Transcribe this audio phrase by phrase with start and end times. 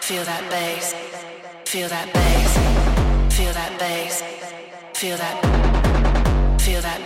[0.00, 0.94] Feel that bass.
[1.64, 3.36] Feel that bass.
[3.36, 4.22] Feel that bass.
[4.94, 6.60] Feel that.
[6.60, 7.00] Feel that.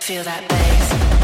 [0.00, 1.17] Feel that bass.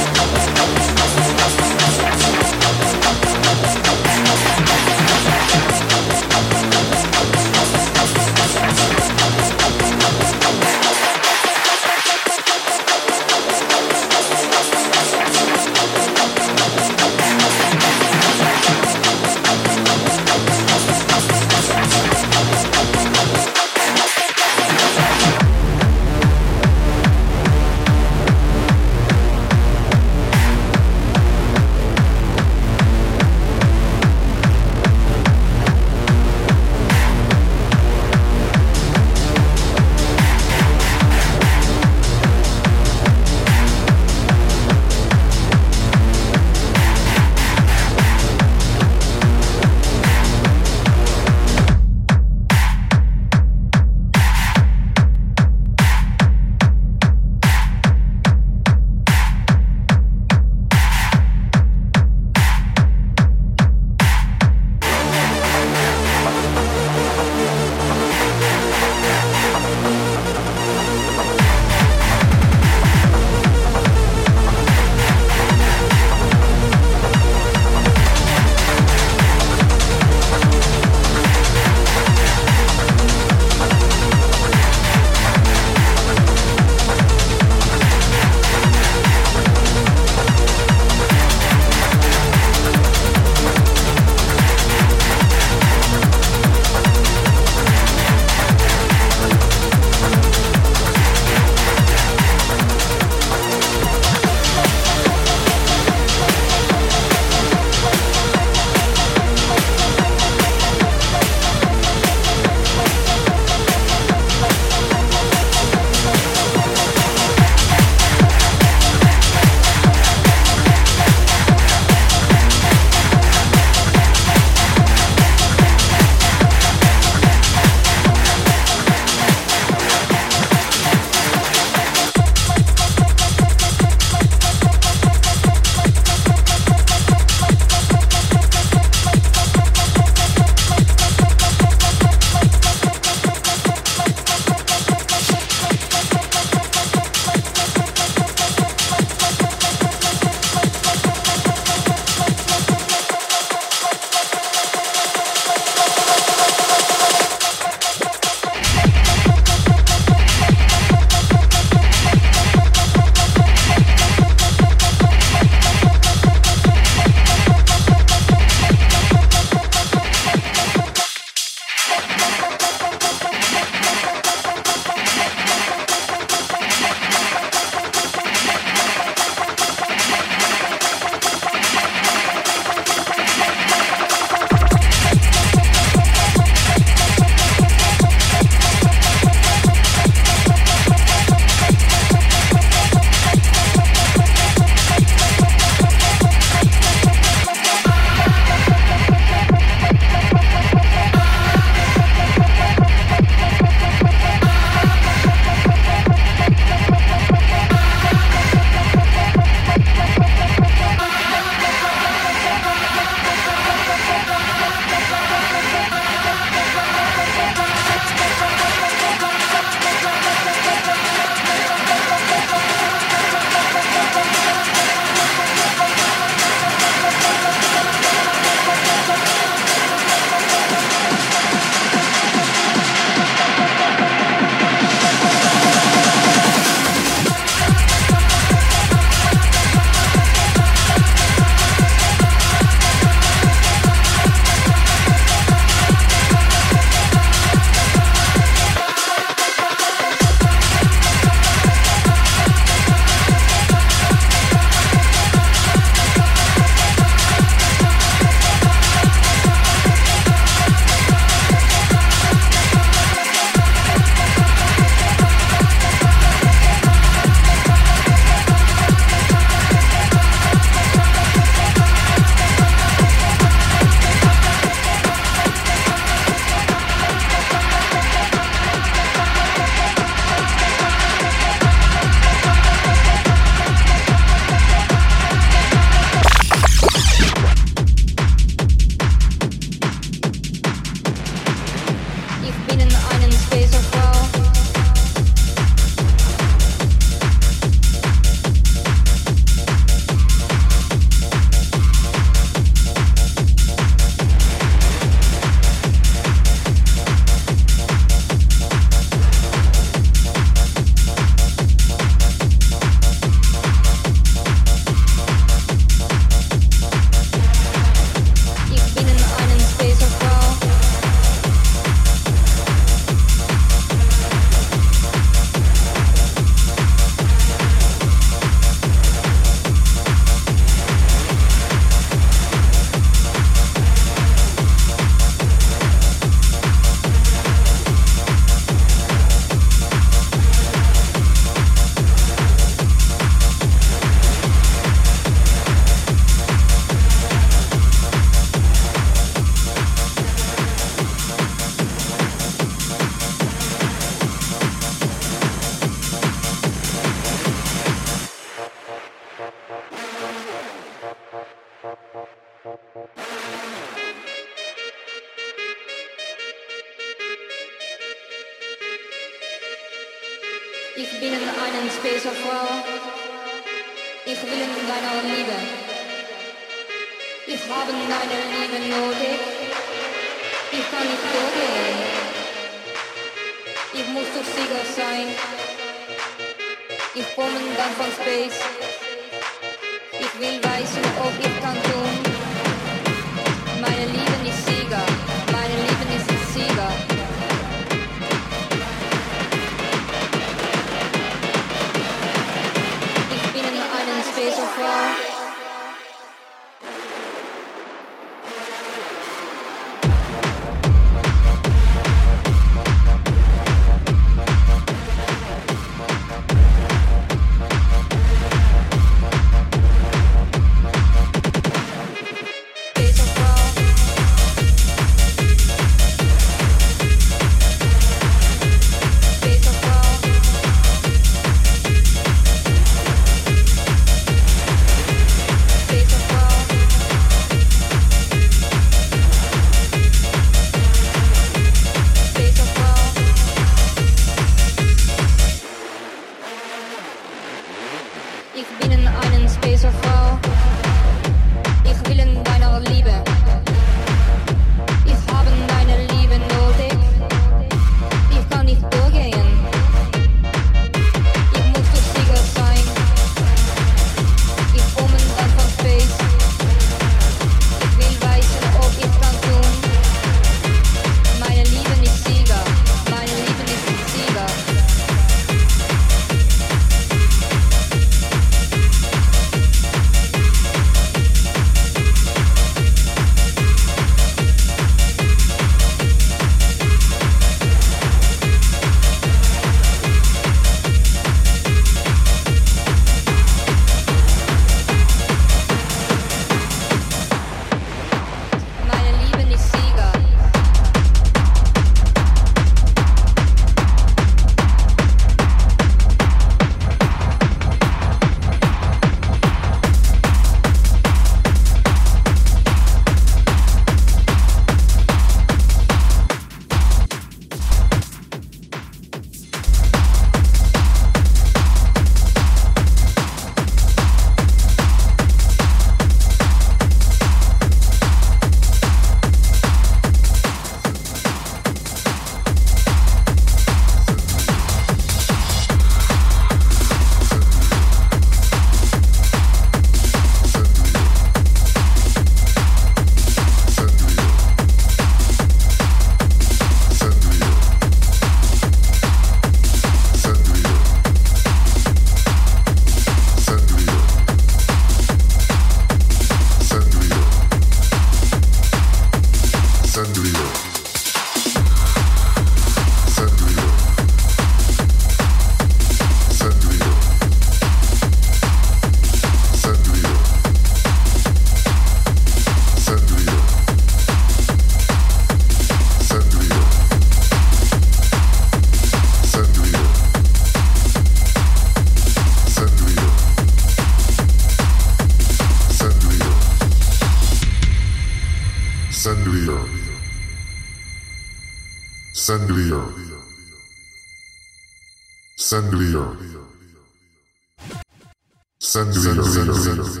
[599.19, 600.00] Sendung.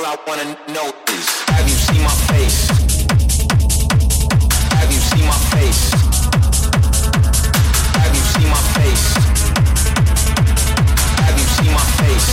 [0.00, 2.68] all I wanna know is Have you seen my face?
[4.72, 5.92] Have you seen my face?
[8.00, 9.04] Have you seen my face?
[11.20, 12.28] Have you seen my face?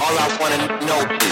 [0.00, 1.29] All I wanna know is